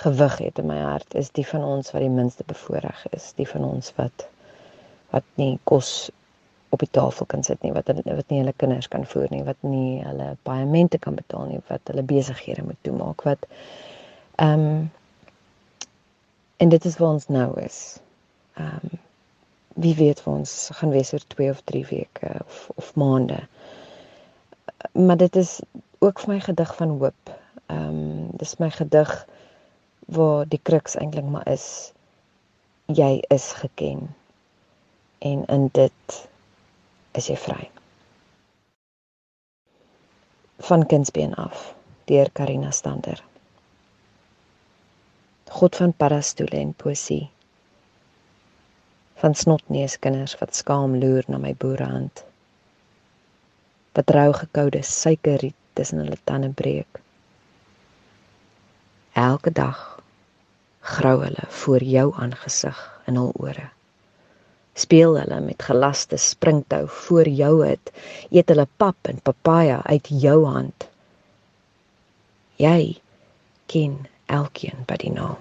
gewig 0.03 0.37
het 0.37 0.59
in 0.61 0.69
my 0.69 0.79
hart 0.79 1.15
is 1.17 1.31
die 1.37 1.45
van 1.47 1.63
ons 1.65 1.91
wat 1.93 2.03
die 2.03 2.13
minste 2.13 2.45
bevoordeel 2.47 3.15
is, 3.17 3.31
die 3.37 3.47
van 3.49 3.65
ons 3.67 3.91
wat 3.97 4.27
wat 5.11 5.27
nie 5.41 5.57
kos 5.67 6.09
op 6.71 6.79
die 6.79 6.91
tafel 6.95 7.27
kan 7.27 7.43
sit 7.43 7.59
nie, 7.65 7.73
wat 7.75 7.89
wat 7.91 8.29
nie 8.31 8.39
hulle 8.39 8.55
kinders 8.55 8.87
kan 8.87 9.03
voer 9.05 9.27
nie, 9.33 9.43
wat 9.43 9.59
nie 9.67 9.99
hulle 10.05 10.31
paemente 10.47 10.99
kan 11.03 11.17
betaal 11.19 11.49
nie, 11.49 11.59
wat 11.67 11.91
hulle 11.91 12.05
besighede 12.07 12.63
moet 12.63 12.79
toemaak, 12.87 13.25
wat 13.27 13.47
ehm 14.37 14.65
um, 14.71 14.89
en 16.61 16.69
dit 16.69 16.85
is 16.85 16.97
waar 17.01 17.15
ons 17.17 17.27
nou 17.33 17.49
is. 17.59 17.77
Ehm 18.53 18.91
um, 18.93 18.99
wie 19.81 19.95
weet 19.95 20.23
waar 20.23 20.35
ons 20.35 20.69
gaan 20.77 20.91
wees 20.91 21.13
oor 21.13 21.23
2 21.27 21.49
of 21.49 21.61
3 21.71 21.85
weke 21.89 22.31
of 22.45 22.69
of 22.75 22.95
maande 22.95 23.39
maar 24.91 25.17
dit 25.17 25.35
is 25.35 25.59
ook 25.99 26.19
vir 26.19 26.33
my 26.33 26.39
gedig 26.39 26.75
van 26.75 26.89
hoop. 26.89 27.31
Ehm 27.65 27.87
um, 27.87 28.29
dis 28.41 28.57
my 28.57 28.69
gedig 28.71 29.27
waar 30.05 30.47
die 30.47 30.59
kruks 30.63 30.95
eintlik 30.95 31.25
maar 31.25 31.47
is 31.47 31.91
jy 32.85 33.23
is 33.27 33.51
geken 33.53 34.15
en 35.19 35.45
in 35.45 35.69
dit 35.71 36.27
is 37.11 37.27
jy 37.27 37.37
vry. 37.37 37.69
Van 40.57 40.85
kindsbeen 40.85 41.35
af 41.35 41.75
deur 42.05 42.31
Karina 42.31 42.71
Stander. 42.71 43.23
God 45.49 45.75
van 45.75 45.93
paddastoele 45.93 46.57
en 46.57 46.73
poesie. 46.73 47.29
Van 49.13 49.35
snotneuskinders 49.35 50.37
wat 50.37 50.55
skaam 50.55 50.97
loer 50.97 51.23
na 51.27 51.37
my 51.37 51.55
boerehand 51.55 52.25
wat 53.97 54.09
rou 54.15 54.31
gekoude 54.33 54.81
suikerriet 54.83 55.57
tussen 55.73 56.03
hulle 56.03 56.17
tande 56.23 56.49
breek. 56.49 56.99
Elke 59.13 59.51
dag 59.51 59.79
grou 60.79 61.19
hulle 61.23 61.45
voor 61.61 61.83
jou 61.83 62.07
aangesig 62.15 62.79
in 63.07 63.19
hul 63.19 63.33
ore. 63.35 63.67
Speel 64.73 65.17
hulle 65.19 65.39
met 65.43 65.63
gelaste 65.67 66.17
springtou 66.17 66.85
voor 66.87 67.27
jou 67.27 67.65
het, 67.65 67.91
eet 68.31 68.49
hulle 68.49 68.67
pap 68.77 69.11
en 69.11 69.19
papaja 69.19 69.81
uit 69.83 70.07
jou 70.23 70.45
hand. 70.47 70.87
Jy 72.55 73.01
ken 73.71 73.99
elkeen 74.31 74.87
by 74.87 74.95
die 75.03 75.11
naam. 75.11 75.39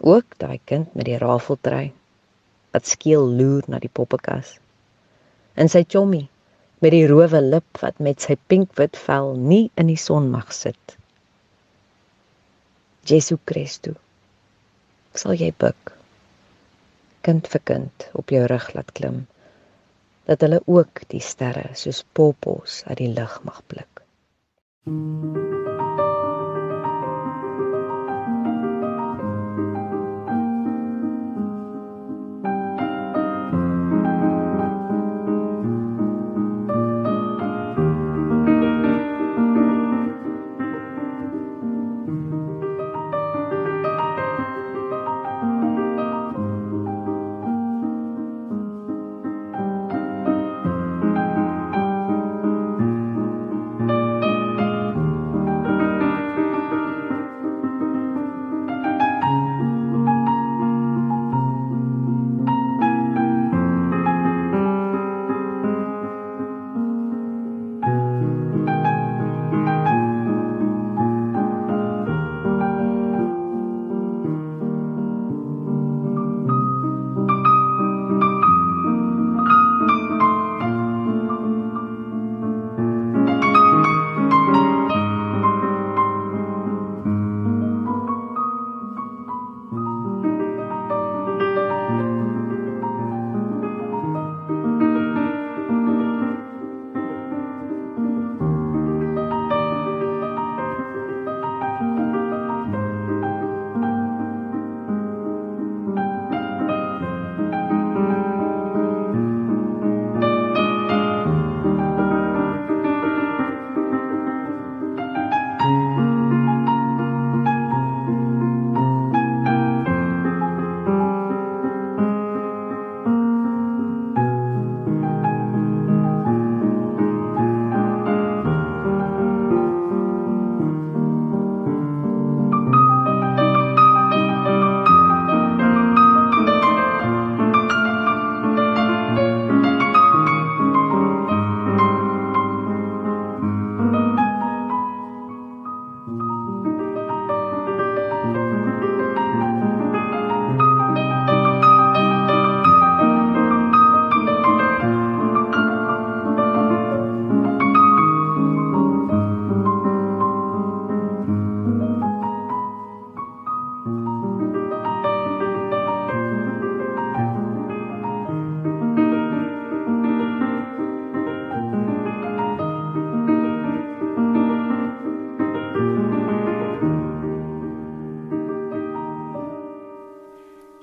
Ook 0.00 0.38
daai 0.40 0.60
kind 0.64 0.94
met 0.96 1.04
die 1.04 1.20
rafeltrei 1.20 1.90
wat 2.72 2.88
skeel 2.88 3.26
loer 3.28 3.66
na 3.68 3.78
die 3.82 3.92
poppekas 3.92 4.56
en 5.60 5.68
sy 5.68 5.84
chommy 5.84 6.24
met 6.80 6.94
die 6.96 7.06
rowe 7.10 7.40
lip 7.44 7.80
wat 7.84 8.00
met 8.00 8.24
sy 8.24 8.38
pinkwit 8.48 8.96
vel 9.06 9.34
nie 9.36 9.66
in 9.80 9.92
die 9.92 10.00
son 10.00 10.30
mag 10.32 10.54
sit. 10.56 10.96
Jesu 13.10 13.36
Christus. 13.48 13.98
Sal 15.14 15.34
jy 15.36 15.50
buig 15.58 15.96
kind 17.26 17.48
vir 17.52 17.62
kind 17.68 18.06
op 18.16 18.32
jou 18.32 18.46
rug 18.48 18.70
laat 18.76 18.94
klim 18.96 19.24
dat 20.30 20.44
hulle 20.46 20.60
ook 20.70 21.02
die 21.12 21.22
sterre 21.24 21.66
soos 21.76 22.04
poppos 22.16 22.80
uit 22.86 23.00
die 23.02 23.12
lug 23.12 23.40
mag 23.44 23.60
blik. 23.66 24.04
Thank 24.84 25.68
you. 25.68 25.79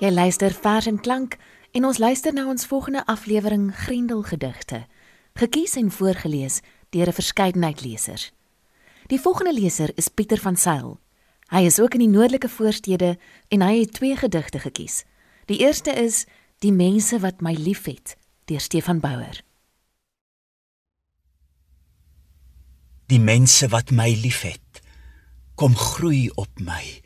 Jy 0.08 0.14
luister 0.14 0.54
vers 0.56 0.86
en 0.88 1.00
klank 1.04 1.34
en 1.76 1.84
ons 1.84 1.98
luister 2.00 2.32
na 2.32 2.46
ons 2.48 2.66
volgende 2.66 3.02
aflewering 3.12 3.74
Grendelgedigte, 3.76 4.86
gekies 5.36 5.76
en 5.76 5.90
voorgeles 5.92 6.62
deur 6.96 7.08
'n 7.08 7.18
verskeidenheid 7.20 7.82
lesers. 7.82 8.32
Die 9.08 9.20
volgende 9.20 9.54
leser 9.54 9.92
is 9.98 10.08
Pieter 10.08 10.38
van 10.38 10.56
Sail. 10.56 11.00
Hy 11.52 11.62
is 11.66 11.80
ook 11.80 11.94
in 11.94 12.00
die 12.00 12.08
noordelike 12.18 12.50
voorstede 12.50 13.18
en 13.48 13.62
hy 13.62 13.80
het 13.80 13.94
twee 13.94 14.16
gedigte 14.16 14.60
gekies. 14.60 15.04
Die 15.46 15.60
eerste 15.60 15.92
is 15.92 16.26
Die 16.60 16.72
mense 16.72 17.20
wat 17.20 17.42
my 17.42 17.54
liefhet 17.54 18.16
deur 18.46 18.60
Stefan 18.60 19.00
Bouwer. 19.00 19.44
Die 23.08 23.20
mense 23.20 23.68
wat 23.68 23.92
my 23.92 24.16
liefhet, 24.22 24.82
kom 25.56 25.76
groei 25.76 26.30
op 26.36 26.60
my 26.60 27.02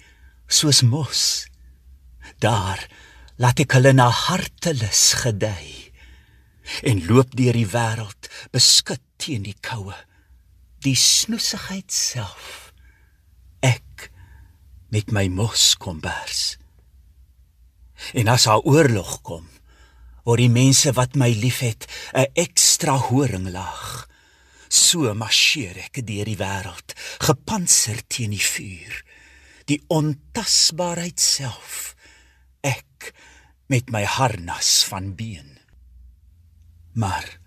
soos 0.48 0.82
mos. 0.82 1.51
Daar 2.40 2.88
laat 3.42 3.60
ek 3.60 3.74
hulle 3.78 3.94
na 3.94 4.10
hartelus 4.10 5.14
gedei 5.24 5.92
en 6.88 7.04
loop 7.08 7.34
deur 7.36 7.58
die 7.58 7.68
wêreld 7.68 8.30
beskut 8.54 9.02
teen 9.22 9.44
die 9.44 9.58
koue, 9.66 9.96
die 10.86 10.96
snoesigheid 10.96 11.92
self. 11.92 12.72
Ek 13.62 14.10
met 14.94 15.12
my 15.12 15.28
mos 15.28 15.74
kombers. 15.82 16.58
En 18.18 18.32
as 18.32 18.48
haar 18.50 18.64
oorlog 18.66 19.20
kom, 19.26 19.46
word 20.26 20.42
die 20.44 20.54
mense 20.54 20.94
wat 20.98 21.18
my 21.18 21.32
liefhet 21.34 21.88
'n 22.14 22.30
ekstra 22.36 22.98
horinglaag. 23.10 24.08
So 24.70 25.14
marcheer 25.14 25.78
ek 25.78 26.06
deur 26.06 26.26
die 26.26 26.38
wêreld, 26.38 26.96
gepantser 27.20 28.00
teen 28.08 28.32
die 28.32 28.48
vuur, 28.54 29.04
die 29.66 29.82
ontasbaarheid 29.88 31.20
self. 31.20 31.96
Ek 32.62 33.14
met 33.72 33.90
my 33.90 34.04
harnas 34.04 34.84
van 34.90 35.16
been. 35.16 35.58
Maar 36.94 37.40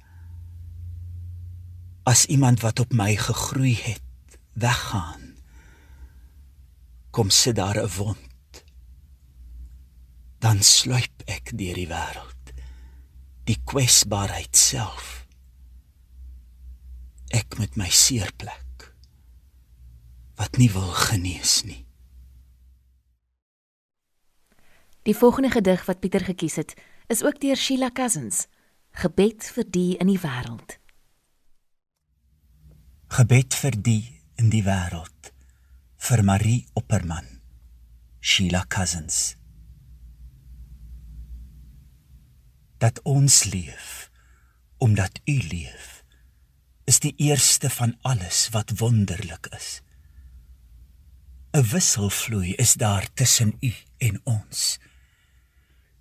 as 2.05 2.27
iemand 2.27 2.61
wat 2.61 2.81
op 2.81 2.93
my 2.93 3.17
gegroei 3.17 3.77
het, 3.77 4.39
weggaan, 4.53 5.35
kom 7.15 7.31
sit 7.31 7.57
daar 7.57 7.79
'n 7.79 7.91
wond 7.97 8.65
dan 10.39 10.63
sluip 10.63 11.23
ek 11.25 11.53
deur 11.59 11.79
die 11.79 11.89
wêreld 11.89 12.51
die 13.49 13.57
kwesbaarheid 13.71 14.57
self 14.57 15.27
ek 17.39 17.55
met 17.61 17.79
my 17.81 17.89
seerplek 17.89 18.89
wat 20.41 20.59
nie 20.59 20.71
wil 20.75 20.91
genees 21.07 21.55
nie 21.69 21.87
Die 25.05 25.17
volgende 25.17 25.51
gedig 25.51 25.85
wat 25.85 26.01
Pieter 26.01 26.25
gekies 26.25 26.55
het 26.57 26.75
is 27.07 27.23
ook 27.23 27.41
deur 27.41 27.57
Sheila 27.57 27.91
Cousins. 27.93 28.47
Gebed 28.97 29.45
vir 29.53 29.67
die 29.69 29.97
in 30.01 30.09
die 30.09 30.21
wêreld. 30.23 30.79
Gebed 33.13 33.53
vir 33.55 33.77
die 33.77 34.23
in 34.41 34.49
die 34.49 34.63
wêreld. 34.65 35.29
Vir 36.01 36.23
Marie 36.25 36.65
Opperman. 36.73 37.29
Sheila 38.21 38.65
Cousins. 38.69 39.37
Dat 42.81 43.03
ons 43.03 43.45
leef 43.45 44.09
omdat 44.79 45.21
u 45.25 45.37
leef 45.53 46.03
is 46.85 46.99
die 47.01 47.15
eerste 47.17 47.71
van 47.71 47.97
alles 48.01 48.49
wat 48.57 48.73
wonderlik 48.81 49.53
is. 49.53 49.83
'n 51.53 51.69
wissel 51.71 52.11
vloei 52.11 52.55
is 52.55 52.75
daar 52.75 53.07
tussen 53.15 53.57
u 53.61 53.73
en 53.99 54.21
ons 54.25 54.79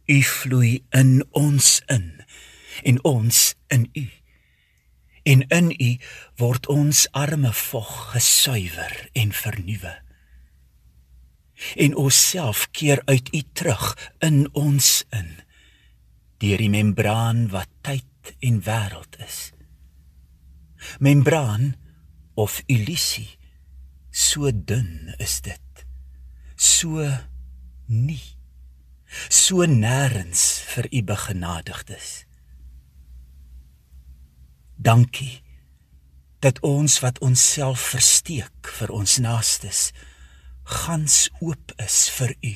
u 0.08 0.22
vloei 0.22 0.84
in 0.90 1.24
ons 1.32 1.82
in 1.88 2.10
en 2.84 3.00
ons 3.04 3.56
in 3.68 3.90
u 3.94 4.08
en 5.24 5.46
in 5.48 5.70
u 5.72 5.92
word 6.42 6.68
ons 6.68 7.06
arme 7.12 7.54
vog 7.54 7.92
gesuiwer 8.12 9.10
en 9.14 9.32
vernuwe 9.32 9.94
en 11.76 11.96
ons 11.96 12.20
self 12.30 12.68
keer 12.72 13.02
uit 13.06 13.34
u 13.36 13.42
terug 13.54 13.94
in 14.20 14.46
ons 14.54 15.04
in 15.16 15.32
deur 16.44 16.60
die 16.60 16.72
membraan 16.72 17.46
wat 17.54 17.72
tyd 17.88 18.34
en 18.44 18.60
wêreld 18.66 19.16
is. 19.24 19.52
Membraan 21.00 21.74
of 22.36 22.60
illusie, 22.68 23.38
so 24.12 24.52
dun 24.52 25.14
is 25.24 25.40
dit. 25.46 25.86
So 26.56 27.08
nie. 27.88 28.33
So 29.30 29.66
nêrens 29.66 30.64
vir 30.74 30.88
u 30.92 31.04
begenadigdes. 31.04 32.26
Dankie 34.76 35.42
dat 36.44 36.60
ons 36.60 37.00
wat 37.00 37.20
onsself 37.24 37.80
versteek 37.94 38.74
vir 38.80 38.92
ons 38.92 39.18
naastes 39.24 39.92
gans 40.64 41.30
oop 41.40 41.72
is 41.80 42.10
vir 42.18 42.36
u 42.42 42.56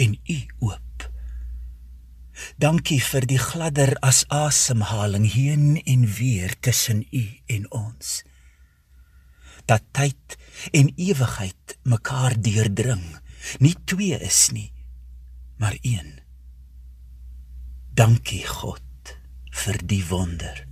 en 0.00 0.16
u 0.24 0.38
oop 0.68 0.90
Dankie 2.60 3.00
vir 3.04 3.26
die 3.28 3.38
gladder 3.40 3.94
as 4.04 4.24
asemhaling 4.32 5.26
heen 5.32 5.80
en 5.84 6.06
weer 6.18 6.54
tussen 6.60 7.04
u 7.10 7.24
en 7.46 7.66
ons. 7.72 8.22
Dat 9.68 9.84
tyd 9.96 10.36
en 10.76 10.90
ewigheid 10.96 11.76
mekaar 11.84 12.36
deurdring, 12.40 13.04
nie 13.58 13.76
twee 13.84 14.18
is 14.18 14.48
nie, 14.56 14.70
maar 15.60 15.76
een. 15.80 16.20
Dankie 17.92 18.46
God 18.46 19.12
vir 19.52 19.76
die 19.84 20.00
wonder. 20.08 20.64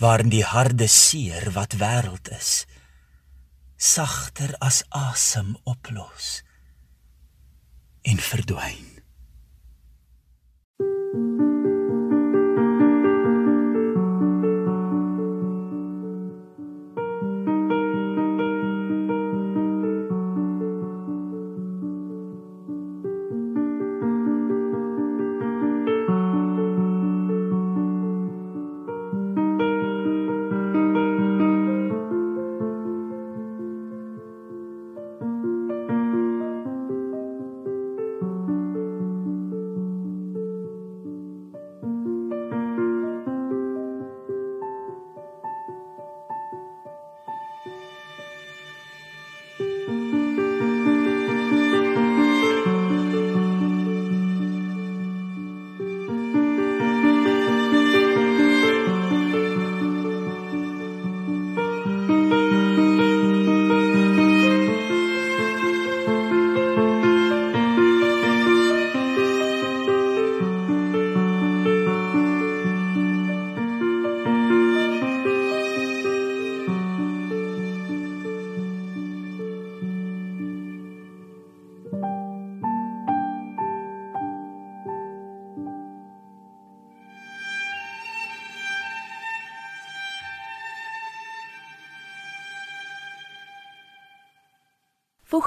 Waarin 0.00 0.32
die 0.32 0.44
harde 0.44 0.86
seer 0.88 1.50
wat 1.52 1.76
wêreld 1.76 2.30
is, 2.32 2.64
sagter 3.76 4.56
as 4.64 4.80
asem 4.88 5.52
oplos 5.68 6.40
en 8.02 8.16
verdwyn. 8.30 8.93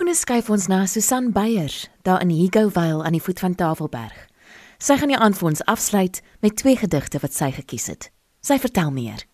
Volgende 0.08 0.24
skuif 0.24 0.50
ons 0.50 0.66
na 0.72 0.86
Susan 0.88 1.26
Beyers 1.36 1.90
daar 2.08 2.22
in 2.24 2.30
Higo 2.32 2.70
Vale 2.72 3.04
aan 3.04 3.12
die 3.12 3.22
voet 3.22 3.42
van 3.44 3.56
Tafelberg. 3.60 4.16
Sy 4.80 4.96
gaan 4.96 5.12
die 5.12 5.18
aand 5.20 5.36
vir 5.36 5.48
ons 5.50 5.64
afsluit 5.68 6.22
met 6.40 6.54
twee 6.56 6.78
gedigte 6.80 7.20
wat 7.20 7.34
sy 7.36 7.50
gekies 7.52 7.90
het. 7.92 8.06
Sy 8.40 8.56
vertel 8.64 8.94
meer. 8.96 9.26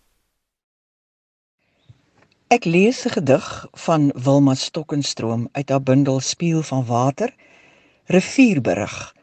Ek 2.49 2.65
lees 2.65 3.03
'n 3.05 3.13
gedig 3.13 3.67
van 3.85 4.09
Wilma 4.17 4.55
Stokkenstroom 4.57 5.45
uit 5.51 5.69
haar 5.69 5.83
bundel 5.83 6.19
Spieël 6.19 6.63
van 6.63 6.85
Water 6.85 7.29
rivierberig. 8.05 9.13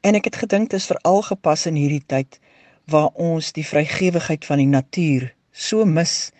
En 0.00 0.14
ek 0.14 0.24
het 0.24 0.36
gedink 0.36 0.70
dit 0.70 0.80
is 0.80 0.86
veral 0.86 1.22
gepas 1.22 1.66
in 1.66 1.74
hierdie 1.74 2.06
tyd 2.06 2.40
waar 2.86 3.12
ons 3.12 3.52
die 3.52 3.66
vrygewigheid 3.66 4.44
van 4.44 4.56
die 4.56 4.72
natuur 4.72 5.34
so 5.52 5.84
mis 5.84 6.32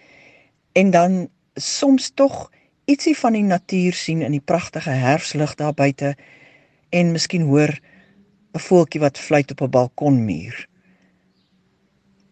en 0.72 0.90
dan 0.90 1.28
soms 1.54 2.10
tog 2.14 2.48
ietsie 2.90 3.16
van 3.18 3.36
die 3.38 3.46
natuur 3.46 3.94
sien 3.94 4.22
in 4.26 4.34
die 4.34 4.44
pragtige 4.52 4.90
herfslig 4.90 5.54
daar 5.54 5.74
buite 5.74 6.16
en 6.90 7.12
miskien 7.14 7.46
hoor 7.46 7.70
'n 8.54 8.64
voeltjie 8.66 9.00
wat 9.00 9.18
fluit 9.18 9.50
op 9.50 9.60
'n 9.62 9.70
balkonmuur. 9.70 10.68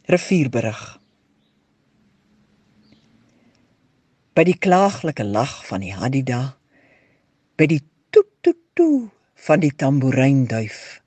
Rivierberig 0.06 0.98
by 4.38 4.44
die 4.46 4.58
klaaglike 4.58 5.24
lag 5.24 5.66
van 5.66 5.82
die 5.82 5.94
hadida 5.94 6.40
by 7.58 7.66
die 7.66 7.82
toet 8.14 8.30
toet 8.40 8.60
toe 8.78 9.08
van 9.46 9.60
die 9.64 9.72
tamboereinduif 9.74 11.00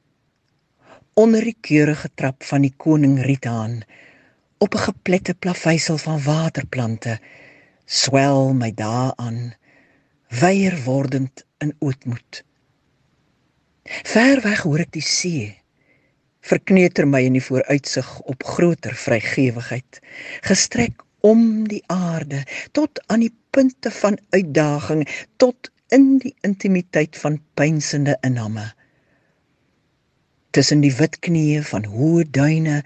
onder 1.14 1.44
die 1.44 1.56
keurige 1.68 2.10
trap 2.20 2.44
van 2.44 2.62
die 2.62 2.74
koning 2.86 3.22
Ritaan 3.24 3.82
op 4.58 4.76
'n 4.76 4.84
geplette 4.88 5.34
plaveisel 5.34 5.98
van 5.98 6.24
waterplante 6.24 7.20
swel 7.91 8.54
my 8.56 8.71
daaraan 8.71 9.51
weier 10.39 10.77
wordend 10.86 11.43
in 11.60 11.73
ootmoed. 11.80 12.43
Ver 13.84 14.39
weg 14.45 14.63
hoor 14.63 14.86
ek 14.86 14.93
die 14.95 15.04
see 15.04 15.49
verkneuter 16.41 17.06
my 17.06 17.19
in 17.27 17.36
die 17.38 17.43
vooruitsig 17.43 18.08
op 18.32 18.43
groter 18.47 18.95
vrygewigheid 18.97 19.99
gestrek 20.47 21.04
om 21.27 21.67
die 21.69 21.84
aarde 21.93 22.41
tot 22.73 23.01
aan 23.13 23.25
die 23.25 23.34
punte 23.54 23.91
van 23.93 24.17
uitdaging 24.34 25.04
tot 25.38 25.69
in 25.93 26.15
die 26.23 26.34
intimiteit 26.47 27.19
van 27.19 27.38
pynsende 27.60 28.15
inname. 28.25 28.71
Tussen 30.56 30.82
die 30.82 30.93
wit 30.95 31.19
knieë 31.27 31.62
van 31.67 31.86
hoë 31.91 32.25
duine 32.32 32.80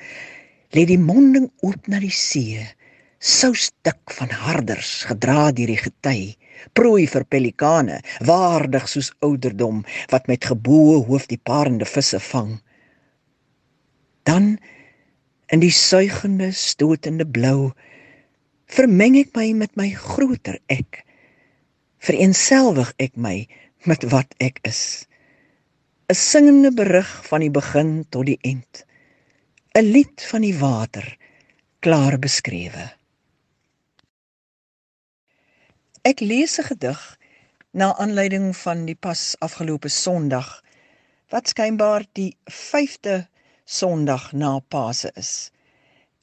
lê 0.75 0.83
die 0.89 0.99
monding 0.99 1.47
oop 1.61 1.87
na 1.87 2.01
die 2.01 2.13
see 2.13 2.65
sousdik 3.25 4.11
van 4.13 4.29
harders 4.29 4.89
gedra 5.09 5.47
deur 5.57 5.71
die 5.71 5.81
gety 5.81 6.19
prooi 6.77 7.07
vir 7.09 7.23
pelikane 7.25 7.95
waardig 8.29 8.83
soos 8.91 9.07
ouderdom 9.25 9.79
wat 10.11 10.27
met 10.29 10.45
geboë 10.45 10.99
hoof 11.07 11.25
die 11.31 11.39
parende 11.49 11.87
visse 11.89 12.19
vang. 12.21 12.51
Dan 14.29 14.59
in 15.49 15.63
die 15.63 15.73
suigende 15.73 16.51
stotende 16.53 17.25
blou 17.25 17.71
vermeng 18.77 19.17
ek 19.17 19.33
my 19.37 19.47
met 19.57 19.73
my 19.73 19.87
groter 19.97 20.59
ek 20.69 21.01
vereenselwig 22.05 22.91
ek 23.01 23.17
my 23.17 23.47
met 23.89 24.05
wat 24.13 24.37
ek 24.37 24.61
is. 24.69 25.07
'n 26.13 26.17
singende 26.21 26.69
berig 26.69 27.09
van 27.25 27.41
die 27.41 27.49
begin 27.49 28.05
tot 28.13 28.29
die 28.29 28.37
eind 28.45 28.85
'n 29.73 29.89
lied 29.97 30.21
van 30.29 30.45
die 30.45 30.53
water 30.61 31.09
klaar 31.81 32.19
beskrewe 32.21 32.85
ek 36.05 36.19
lees 36.21 36.59
'n 36.61 36.67
gedig 36.69 37.01
na 37.71 37.87
aanleiding 37.97 38.53
van 38.57 38.85
die 38.85 38.95
pas 39.05 39.21
afgelope 39.39 39.89
sonderdag 39.89 40.49
wat 41.33 41.47
skynbaar 41.49 42.05
die 42.13 42.37
5de 42.45 43.15
sonderdag 43.65 44.27
na 44.31 44.59
Paase 44.59 45.11
is 45.15 45.31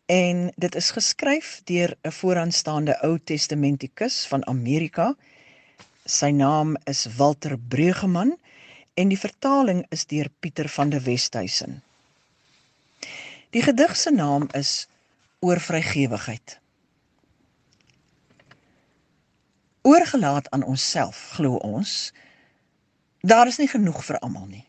en 0.06 0.52
dit 0.56 0.74
is 0.74 0.90
geskryf 0.98 1.48
deur 1.64 1.96
'n 2.02 2.14
vooraanstaande 2.20 2.94
Ou 3.02 3.18
Testamentikus 3.18 4.26
van 4.26 4.46
Amerika. 4.46 5.16
Sy 6.04 6.30
naam 6.30 6.76
is 6.84 7.06
Walter 7.16 7.58
Breugeman 7.58 8.38
en 8.94 9.08
die 9.08 9.18
vertaling 9.18 9.86
is 9.90 10.06
deur 10.06 10.28
Pieter 10.40 10.68
van 10.68 10.90
der 10.90 11.02
Westhuizen. 11.02 11.82
Die 13.50 13.62
gedig 13.62 13.96
se 13.96 14.10
naam 14.10 14.48
is 14.52 14.86
Oor 15.40 15.60
vrygewigheid. 15.60 16.61
Oorgelaat 19.82 20.50
aan 20.50 20.62
onsself, 20.62 21.30
glo 21.34 21.54
ons, 21.54 22.12
daar 23.20 23.46
is 23.46 23.58
nie 23.58 23.68
genoeg 23.68 24.04
vir 24.06 24.18
almal 24.22 24.46
nie. 24.46 24.66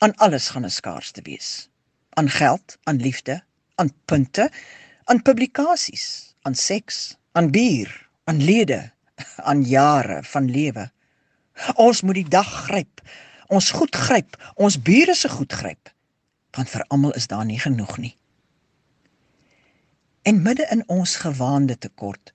Aan 0.00 0.14
alles 0.16 0.48
gaan 0.48 0.64
'n 0.64 0.70
skaarste 0.70 1.22
wees. 1.22 1.68
Aan 2.16 2.28
geld, 2.28 2.78
aan 2.84 2.96
liefde, 2.96 3.42
aan 3.74 3.92
punte, 4.04 4.50
aan 5.04 5.22
publikasies, 5.22 6.34
aan 6.42 6.54
seks, 6.54 7.16
aan 7.32 7.50
bier, 7.50 8.08
aan 8.24 8.42
lede, 8.44 8.92
aan 9.50 9.62
jare 9.62 10.22
van 10.22 10.50
lewe. 10.50 10.90
Ons 11.74 12.00
moet 12.02 12.14
die 12.14 12.28
dag 12.28 12.48
gryp. 12.64 13.00
Ons 13.46 13.70
goed 13.70 13.96
gryp, 13.96 14.52
ons 14.54 14.82
bure 14.82 15.14
se 15.14 15.28
goed 15.28 15.52
gryp. 15.52 15.92
Want 16.50 16.70
vir 16.70 16.84
almal 16.88 17.12
is 17.12 17.26
daar 17.26 17.44
nie 17.44 17.60
genoeg 17.60 17.98
nie. 17.98 18.16
En 20.22 20.42
midde 20.42 20.66
in 20.70 20.88
ons 20.88 21.16
gewaande 21.16 21.78
tekort 21.78 22.32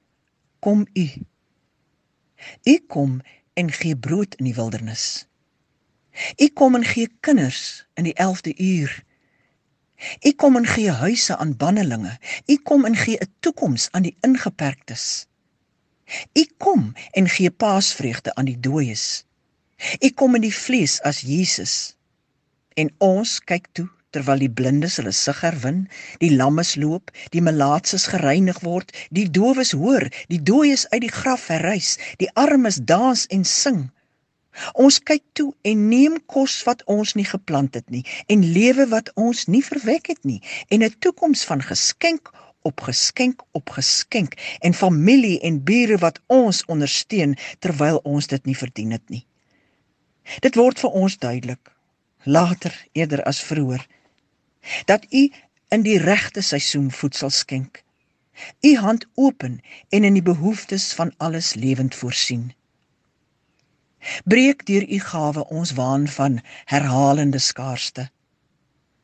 kom 0.60 0.88
u. 0.94 1.10
U 2.64 2.80
kom 2.88 3.22
en 3.54 3.72
gee 3.72 3.96
brood 3.96 4.36
in 4.36 4.46
die 4.46 4.56
wildernis. 4.56 5.28
U 6.38 6.48
kom 6.48 6.76
en 6.76 6.86
gee 6.86 7.08
kinders 7.20 7.86
in 7.94 8.04
die 8.04 8.16
11de 8.16 8.54
uur 8.58 9.04
U 10.20 10.32
kom 10.32 10.56
en 10.56 10.66
gee 10.66 10.92
huise 10.92 11.38
aan 11.38 11.58
bannelinge. 11.58 12.18
U 12.46 12.56
kom 12.58 12.86
en 12.86 12.96
gee 12.96 13.18
'n 13.18 13.34
toekoms 13.40 13.92
aan 13.92 14.02
die 14.02 14.18
ingeperktes. 14.22 15.28
U 16.34 16.44
kom 16.58 16.94
en 17.12 17.30
gee 17.30 17.52
paasvreugde 17.52 18.36
aan 18.36 18.46
die 18.46 18.60
dooies. 18.60 19.26
U 20.00 20.10
kom 20.10 20.36
in 20.36 20.42
die 20.42 20.56
vlees 20.56 21.02
as 21.02 21.20
Jesus. 21.20 21.96
En 22.74 22.94
ons 22.98 23.40
kyk 23.40 23.68
toe 23.72 23.90
terwyl 24.16 24.44
die 24.44 24.52
blindes 24.60 24.98
hulle 25.00 25.14
sig 25.16 25.40
herwin, 25.46 25.86
die 26.24 26.34
lammes 26.36 26.76
loop, 26.76 27.12
die 27.36 27.44
melaatses 27.44 28.10
gereinig 28.12 28.60
word, 28.66 28.92
die 29.10 29.28
dowes 29.40 29.72
hoor, 29.72 30.08
die 30.28 30.42
dooies 30.52 30.88
uit 30.92 31.02
die 31.06 31.16
graf 31.16 31.48
herrys, 31.52 31.96
die 32.20 32.30
armes 32.36 32.82
dans 32.92 33.26
en 33.32 33.48
sing. 33.48 33.82
Ons 34.76 35.00
kyk 35.08 35.24
toe 35.40 35.54
en 35.64 35.88
neem 35.88 36.18
kos 36.28 36.58
wat 36.68 36.84
ons 36.92 37.16
nie 37.16 37.28
geplant 37.28 37.78
het 37.78 37.88
nie 37.90 38.04
en 38.28 38.44
lewe 38.44 38.86
wat 38.92 39.08
ons 39.16 39.46
nie 39.48 39.64
verwek 39.64 40.12
het 40.12 40.20
nie 40.28 40.42
en 40.68 40.84
'n 40.84 40.96
toekoms 41.00 41.44
van 41.48 41.64
geskenk 41.64 42.34
op 42.68 42.84
geskenk 42.88 43.42
op 43.52 43.70
geskenk 43.70 44.36
en 44.60 44.74
familie 44.74 45.40
en 45.40 45.64
bure 45.64 45.98
wat 45.98 46.20
ons 46.28 46.66
ondersteun 46.66 47.38
terwyl 47.60 48.02
ons 48.04 48.28
dit 48.28 48.46
nie 48.46 48.58
verdien 48.58 48.92
het 48.92 49.10
nie. 49.10 49.26
Dit 50.40 50.56
word 50.56 50.80
vir 50.80 50.90
ons 50.90 51.18
duidelik 51.18 51.72
later 52.24 52.76
eerder 52.92 53.24
as 53.24 53.42
vroeër 53.42 53.88
dat 54.86 55.06
u 55.10 55.32
in 55.68 55.82
die 55.82 55.98
regte 55.98 56.42
seisoen 56.42 56.92
voedsel 56.92 57.30
skenk. 57.30 57.84
U 58.62 58.78
hand 58.78 59.06
open 59.14 59.60
en 59.90 60.04
in 60.04 60.14
die 60.14 60.24
behoeftes 60.24 60.94
van 60.94 61.14
alles 61.18 61.54
lewend 61.54 61.96
voorsien. 61.96 62.54
Breek 64.24 64.66
deur 64.66 64.88
u 64.90 65.00
gawe 65.00 65.48
ons 65.48 65.72
waan 65.72 66.08
van 66.08 66.40
herhalende 66.66 67.40
skaarste. 67.40 68.10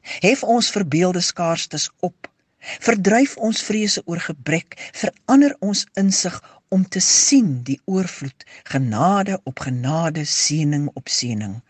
Hef 0.01 0.43
ons 0.43 0.69
verbeelde 0.69 1.21
skaarstes 1.21 1.89
op. 1.99 2.31
Verdryf 2.59 3.37
ons 3.37 3.61
vrese 3.61 4.01
oor 4.05 4.19
gebrek, 4.19 4.91
verander 4.93 5.55
ons 5.59 5.85
insig 5.93 6.41
om 6.73 6.87
te 6.87 6.99
sien 6.99 7.61
die 7.63 7.79
oorvloed, 7.85 8.45
genade 8.63 9.39
op 9.43 9.59
genade, 9.59 10.25
seëning 10.25 10.89
op 10.93 11.07
seëning. 11.07 11.61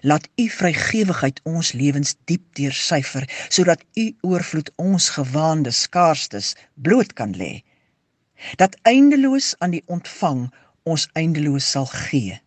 Laat 0.00 0.28
u 0.36 0.48
vrygewigheid 0.48 1.40
ons 1.42 1.72
lewens 1.72 2.14
diep 2.24 2.44
deursyfer 2.54 3.28
sodat 3.48 3.84
u 3.94 4.16
oorvloed 4.20 4.72
ons 4.76 5.08
gewaande 5.08 5.70
skaarstes 5.70 6.54
bloot 6.74 7.12
kan 7.12 7.34
lê. 7.36 7.62
Dat 8.56 8.76
eindeloos 8.82 9.54
aan 9.58 9.70
die 9.70 9.82
ontvang 9.86 10.48
ons 10.82 11.08
eindeloos 11.12 11.70
sal 11.70 11.86
gee 11.86 12.40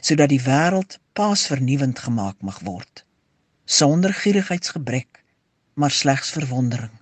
sodat 0.00 0.30
die 0.30 0.42
wêreld 0.44 0.98
pas 1.18 1.46
vernuwend 1.50 1.98
gemaak 1.98 2.36
mag 2.46 2.60
word. 2.62 3.04
Sonder 3.64 4.14
gierigheidsgebrek 4.14 5.24
maar 5.74 5.90
slegs 5.90 6.30
verwondering. 6.30 6.92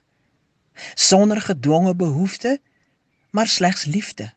Sonder 0.94 1.40
gedwonge 1.40 1.94
behoefte 1.94 2.61
maar 3.31 3.49
slegs 3.49 3.85
liefde. 3.85 4.33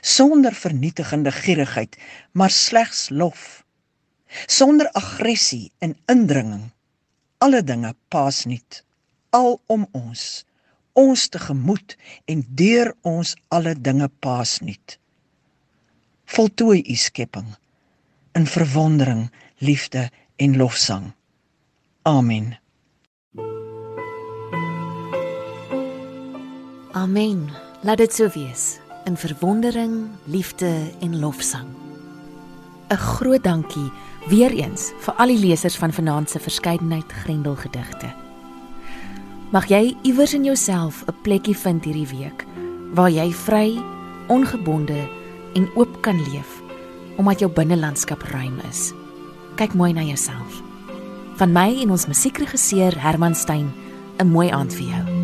Sonder 0.00 0.54
vernietigende 0.54 1.32
gierigheid 1.32 1.96
maar 2.32 2.50
slegs 2.50 3.08
lof 3.08 3.65
sonder 4.46 4.90
aggressie 4.92 5.72
en 5.78 5.96
indringing 6.12 6.70
alle 7.38 7.62
dinge 7.62 7.94
pas 8.08 8.44
nie 8.46 8.62
al 9.30 9.60
om 9.66 9.88
ons 9.92 10.44
ons 10.96 11.28
tegemoet 11.28 11.96
en 12.24 12.46
deur 12.62 12.94
ons 13.02 13.36
alle 13.48 13.74
dinge 13.74 14.08
pas 14.20 14.58
nie 14.60 14.80
voltooi 16.26 16.82
u 16.86 16.94
skepping 16.94 17.54
in 18.36 18.46
verwondering, 18.46 19.30
liefde 19.58 20.10
en 20.36 20.56
lofsang. 20.56 21.12
Amen. 22.02 22.58
Amen. 26.92 27.50
Laat 27.80 27.96
dit 27.96 28.12
so 28.12 28.28
wees 28.28 28.78
in 29.04 29.16
verwondering, 29.16 30.08
liefde 30.24 30.92
en 31.00 31.18
lofsang. 31.18 31.85
'n 32.90 32.96
groot 32.96 33.42
dankie 33.42 33.90
weer 34.28 34.50
eens 34.50 34.92
vir 34.98 35.14
al 35.14 35.26
die 35.26 35.38
lesers 35.38 35.76
van 35.76 35.92
vanaand 35.92 36.30
se 36.30 36.38
verskeidenheid 36.38 37.12
Grendelgedigte. 37.12 38.14
Mag 39.50 39.68
jy 39.68 39.96
iewers 40.02 40.34
in 40.34 40.44
jouself 40.44 41.04
'n 41.06 41.14
plekkie 41.22 41.56
vind 41.56 41.84
hierdie 41.84 42.08
week 42.18 42.46
waar 42.94 43.10
jy 43.10 43.32
vry, 43.32 43.78
ongebonde 44.28 45.08
en 45.54 45.68
oop 45.74 46.02
kan 46.02 46.16
leef 46.32 46.62
omdat 47.16 47.38
jou 47.38 47.52
binnelandskap 47.52 48.22
ruim 48.22 48.60
is. 48.70 48.92
Kyk 49.56 49.74
mooi 49.74 49.92
na 49.92 50.02
jouself. 50.02 50.62
Van 51.36 51.52
my 51.52 51.80
en 51.80 51.90
ons 51.90 52.06
musiekregisseur 52.06 53.00
Herman 53.00 53.34
Stein, 53.34 53.72
'n 54.18 54.26
mooi 54.26 54.50
aand 54.50 54.74
vir 54.74 54.86
jou. 54.86 55.15